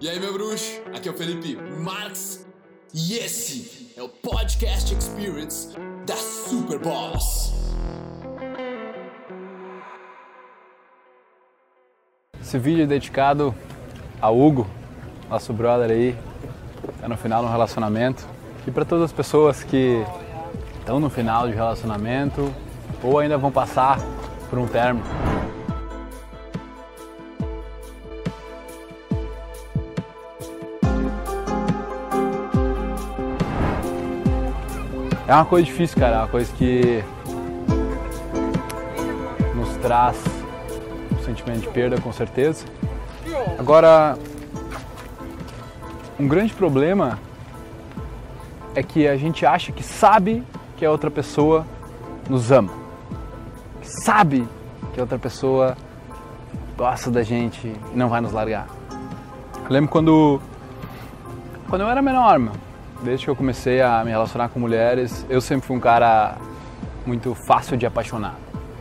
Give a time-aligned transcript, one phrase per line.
[0.00, 0.80] E aí, meu bruxo?
[0.94, 2.46] Aqui é o Felipe Marx
[2.94, 5.76] e esse é o Podcast Experience
[6.06, 7.52] da Super Boss.
[12.40, 13.52] Esse vídeo é dedicado
[14.22, 14.68] a Hugo,
[15.28, 16.16] nosso brother aí,
[17.00, 18.24] tá no final do relacionamento.
[18.68, 20.06] E para todas as pessoas que
[20.78, 22.54] estão no final de relacionamento
[23.02, 23.98] ou ainda vão passar
[24.48, 25.04] por um término.
[35.28, 37.04] É uma coisa difícil, cara, é uma coisa que
[39.54, 40.16] nos traz
[41.12, 42.64] um sentimento de perda, com certeza.
[43.58, 44.16] Agora,
[46.18, 47.18] um grande problema
[48.74, 50.42] é que a gente acha que sabe
[50.78, 51.66] que a outra pessoa
[52.26, 52.72] nos ama,
[53.82, 54.48] que sabe
[54.94, 55.76] que a outra pessoa
[56.74, 58.66] gosta da gente e não vai nos largar.
[59.62, 60.40] Eu lembro quando,
[61.68, 62.52] quando eu era menor, meu,
[63.02, 66.36] desde que eu comecei a me relacionar com mulheres, eu sempre fui um cara
[67.06, 68.34] muito fácil de apaixonar.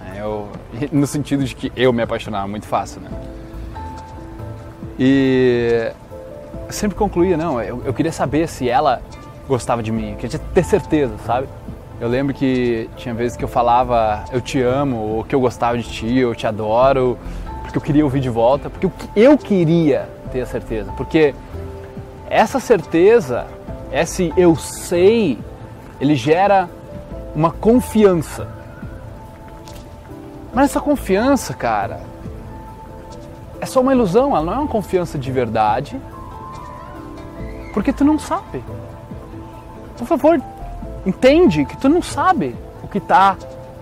[0.00, 0.16] né?
[0.18, 0.48] Eu,
[0.92, 3.10] no sentido de que eu me apaixonava muito fácil, né?
[4.98, 5.90] E
[6.70, 9.02] sempre concluía, não, eu, eu queria saber se ela
[9.48, 11.48] gostava de mim, eu queria ter certeza, sabe?
[12.00, 15.76] Eu lembro que tinha vezes que eu falava eu te amo, ou que eu gostava
[15.78, 17.18] de ti, eu te adoro,
[17.62, 21.34] porque eu queria ouvir de volta, porque eu, eu queria ter a certeza, porque
[22.28, 23.46] essa certeza,
[23.92, 25.38] esse eu sei,
[26.00, 26.68] ele gera
[27.34, 28.48] uma confiança.
[30.54, 32.00] Mas essa confiança, cara,
[33.60, 36.00] é só uma ilusão, ela não é uma confiança de verdade,
[37.72, 38.62] porque tu não sabe.
[39.96, 40.40] Por favor,
[41.06, 43.36] entende que tu não sabe o que está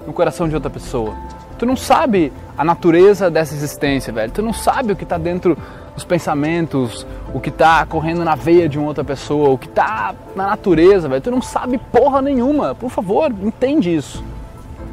[0.06, 1.14] no coração de outra pessoa.
[1.58, 4.32] Tu não sabe a natureza dessa existência, velho.
[4.32, 5.56] Tu não sabe o que está dentro
[5.94, 10.14] dos pensamentos, o que está correndo na veia de uma outra pessoa, o que está
[10.34, 11.20] na natureza, velho.
[11.20, 12.74] Tu não sabe porra nenhuma.
[12.74, 14.24] Por favor, entende isso.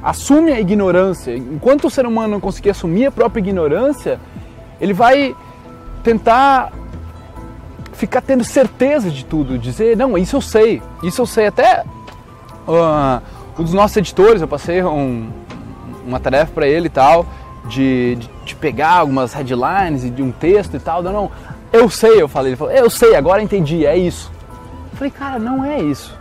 [0.04, 1.36] Assume a ignorância.
[1.36, 4.20] Enquanto o ser humano não conseguir assumir a própria ignorância,
[4.80, 5.36] ele vai
[6.04, 6.72] tentar
[7.94, 11.48] ficar tendo certeza de tudo, dizer, não, isso eu sei, isso eu sei.
[11.48, 11.84] Até
[12.68, 13.22] uh,
[13.60, 15.30] um dos nossos editores, eu passei um,
[16.06, 17.26] uma tarefa para ele e tal,
[17.68, 21.04] de, de, de, pegar algumas headlines de um texto e tal.
[21.04, 21.32] Não, não,
[21.72, 22.52] eu sei, eu falei.
[22.52, 24.32] Ele falou, eu sei, agora entendi, é isso.
[24.92, 26.18] Eu falei, cara, não é isso.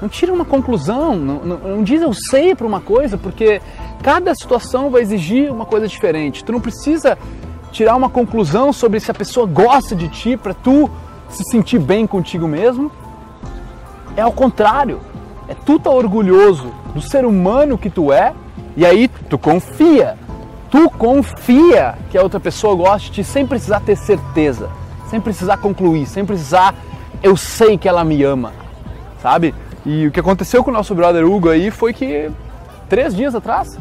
[0.00, 3.62] Não tira uma conclusão, não, não, não diz eu sei para uma coisa, porque
[4.02, 6.44] cada situação vai exigir uma coisa diferente.
[6.44, 7.16] Tu não precisa
[7.72, 10.90] tirar uma conclusão sobre se a pessoa gosta de ti para tu
[11.28, 12.90] se sentir bem contigo mesmo.
[14.16, 15.00] É ao contrário.
[15.48, 18.32] É tu tá orgulhoso do ser humano que tu é
[18.76, 20.16] e aí tu confia.
[20.74, 24.68] Tu confia que a outra pessoa gosta de ti sem precisar ter certeza,
[25.08, 26.74] sem precisar concluir, sem precisar
[27.22, 28.52] eu sei que ela me ama,
[29.22, 29.54] sabe?
[29.86, 32.28] E o que aconteceu com o nosso brother Hugo aí foi que
[32.88, 33.78] três dias atrás,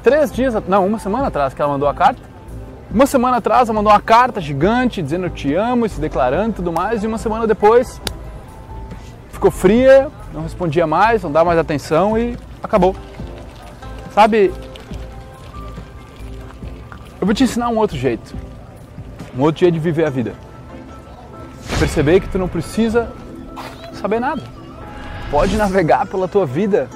[0.00, 2.22] três dias, não, uma semana atrás que ela mandou a carta,
[2.88, 6.50] uma semana atrás ela mandou uma carta gigante dizendo eu te amo, e se declarando
[6.50, 8.00] e tudo mais, e uma semana depois
[9.32, 12.94] ficou fria, não respondia mais, não dava mais atenção e acabou.
[14.14, 14.52] Sabe,
[17.22, 18.34] eu vou te ensinar um outro jeito,
[19.38, 20.34] um outro jeito de viver a vida.
[21.78, 23.12] Perceber que tu não precisa
[23.92, 24.42] saber nada.
[25.30, 26.90] Pode navegar pela tua vida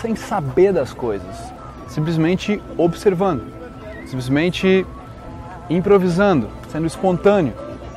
[0.00, 1.52] sem saber das coisas,
[1.88, 3.42] simplesmente observando,
[4.06, 4.86] simplesmente
[5.68, 7.52] improvisando, sendo espontâneo,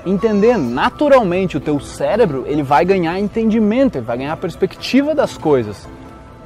[0.06, 0.70] entendendo.
[0.70, 5.88] Naturalmente o teu cérebro ele vai ganhar entendimento, ele vai ganhar perspectiva das coisas.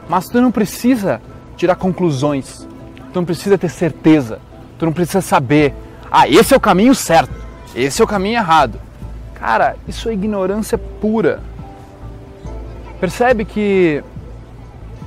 [0.07, 1.19] Mas tu não precisa
[1.57, 2.67] tirar conclusões,
[3.11, 4.39] tu não precisa ter certeza,
[4.83, 5.73] tu não precisa saber,
[6.11, 7.33] ah, esse é o caminho certo,
[7.73, 8.77] esse é o caminho errado.
[9.33, 11.41] Cara, isso é ignorância pura.
[12.99, 14.03] Percebe que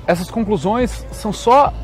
[0.06, 1.74] essas conclusões são só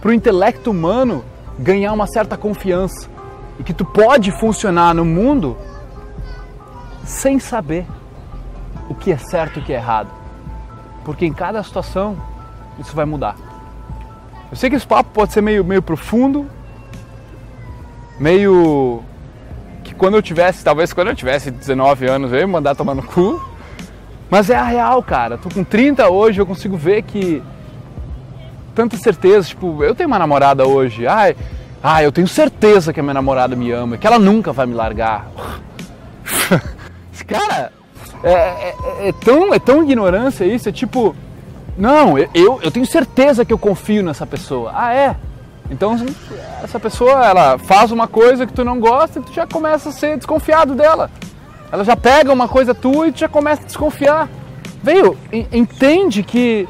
[0.00, 1.24] para o intelecto humano
[1.58, 3.08] ganhar uma certa confiança
[3.58, 5.56] e que tu pode funcionar no mundo
[7.04, 7.86] sem saber
[8.88, 10.10] o que é certo e o que é errado.
[11.04, 12.16] Porque em cada situação
[12.78, 13.34] isso vai mudar.
[14.48, 16.48] Eu sei que esse papo pode ser meio, meio profundo,
[18.22, 19.02] meio
[19.82, 23.02] que quando eu tivesse, talvez quando eu tivesse 19 anos eu ia mandar tomar no
[23.02, 23.42] cu,
[24.30, 25.36] mas é a real, cara.
[25.36, 27.42] Tô com 30 hoje, eu consigo ver que
[28.76, 31.36] tanta certeza, tipo, eu tenho uma namorada hoje, ai,
[31.82, 34.74] ah, eu tenho certeza que a minha namorada me ama, que ela nunca vai me
[34.74, 35.28] largar.
[37.26, 37.72] Cara,
[38.22, 38.74] é, é,
[39.08, 41.16] é, tão, é tão ignorância isso, é tipo,
[41.76, 44.70] não, eu, eu tenho certeza que eu confio nessa pessoa.
[44.76, 45.16] Ah, é?
[45.70, 45.96] Então
[46.62, 49.92] essa pessoa, ela faz uma coisa que tu não gosta e tu já começa a
[49.92, 51.10] ser desconfiado dela.
[51.70, 54.28] Ela já pega uma coisa tua e tu já começa a desconfiar.
[54.82, 55.16] Veio,
[55.52, 56.68] entende que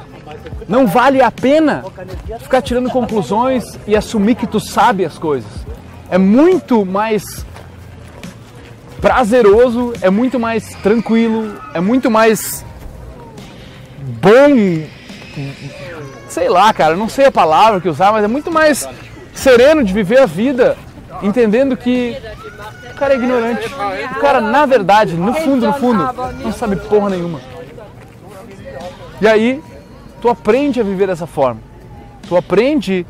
[0.68, 1.84] não vale a pena
[2.40, 5.50] ficar tirando conclusões e assumir que tu sabe as coisas.
[6.10, 7.44] É muito mais
[9.00, 12.64] prazeroso, é muito mais tranquilo, é muito mais
[14.20, 14.86] bom.
[16.28, 18.88] Sei lá, cara, não sei a palavra que usar, mas é muito mais
[19.34, 20.76] sereno de viver a vida,
[21.22, 22.16] entendendo que
[22.90, 23.66] o cara é ignorante.
[24.16, 26.12] O cara, na verdade, no fundo, no fundo,
[26.42, 27.40] não sabe porra nenhuma.
[29.20, 29.62] E aí,
[30.20, 31.60] tu aprende a viver dessa forma.
[32.28, 33.06] Tu aprende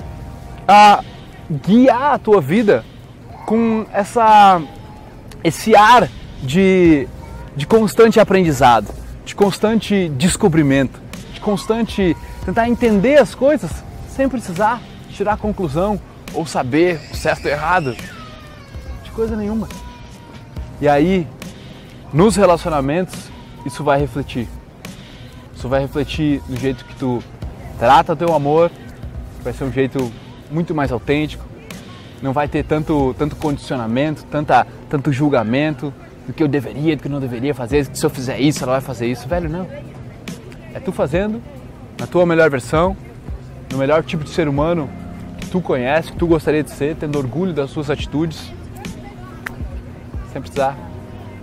[0.66, 1.02] a
[1.50, 2.84] guiar a tua vida
[3.46, 4.60] com essa
[5.44, 6.08] esse ar
[6.42, 7.08] de,
[7.56, 8.88] de constante aprendizado,
[9.24, 11.01] de constante descobrimento, de
[11.42, 13.70] constante tentar entender as coisas
[14.08, 14.80] sem precisar
[15.10, 16.00] tirar conclusão
[16.32, 17.94] ou saber o certo ou errado,
[19.04, 19.68] de coisa nenhuma.
[20.80, 21.26] E aí,
[22.12, 23.30] nos relacionamentos,
[23.64, 24.48] isso vai refletir.
[25.54, 27.22] Isso vai refletir no jeito que tu
[27.78, 28.70] trata teu amor,
[29.42, 30.10] vai ser um jeito
[30.50, 31.44] muito mais autêntico,
[32.22, 35.92] não vai ter tanto, tanto condicionamento, tanta, tanto julgamento
[36.26, 38.72] do que eu deveria, do que eu não deveria fazer, se eu fizer isso, ela
[38.74, 39.28] vai fazer isso.
[39.28, 39.66] Velho, não.
[40.74, 41.42] É tu fazendo
[41.98, 42.96] na tua melhor versão,
[43.70, 44.88] no melhor tipo de ser humano
[45.38, 48.50] que tu conhece, que tu gostaria de ser, tendo orgulho das suas atitudes,
[50.32, 50.76] sem precisar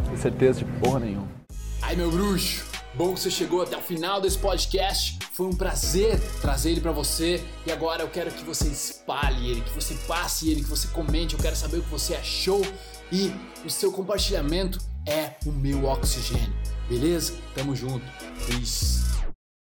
[0.09, 1.27] ter certeza de porra nenhuma.
[1.81, 5.17] Ai, meu bruxo, bom que você chegou até o final desse podcast.
[5.31, 9.61] Foi um prazer trazer ele para você e agora eu quero que você espalhe ele,
[9.61, 11.33] que você passe ele, que você comente.
[11.33, 12.61] Eu quero saber o que você achou
[13.11, 13.33] e
[13.65, 16.53] o seu compartilhamento é o meu oxigênio.
[16.89, 17.33] Beleza?
[17.55, 18.05] Tamo junto.
[18.47, 19.18] Peace.